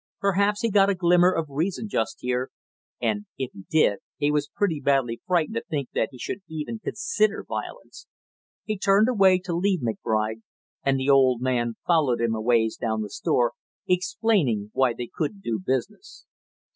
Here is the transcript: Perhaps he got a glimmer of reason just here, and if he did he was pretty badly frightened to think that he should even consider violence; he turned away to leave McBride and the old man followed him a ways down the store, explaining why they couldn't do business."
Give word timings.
Perhaps 0.19 0.63
he 0.63 0.71
got 0.71 0.89
a 0.89 0.95
glimmer 0.95 1.31
of 1.31 1.45
reason 1.47 1.87
just 1.87 2.21
here, 2.21 2.49
and 2.99 3.27
if 3.37 3.51
he 3.53 3.65
did 3.69 3.99
he 4.17 4.31
was 4.31 4.49
pretty 4.55 4.79
badly 4.81 5.21
frightened 5.27 5.53
to 5.57 5.63
think 5.69 5.89
that 5.93 6.09
he 6.11 6.17
should 6.17 6.41
even 6.47 6.79
consider 6.79 7.45
violence; 7.47 8.07
he 8.63 8.79
turned 8.79 9.07
away 9.07 9.37
to 9.37 9.53
leave 9.53 9.81
McBride 9.81 10.41
and 10.81 10.99
the 10.99 11.11
old 11.11 11.39
man 11.39 11.75
followed 11.85 12.19
him 12.19 12.33
a 12.33 12.41
ways 12.41 12.77
down 12.77 13.03
the 13.03 13.11
store, 13.11 13.53
explaining 13.87 14.71
why 14.73 14.93
they 14.95 15.05
couldn't 15.15 15.41
do 15.43 15.61
business." 15.63 16.25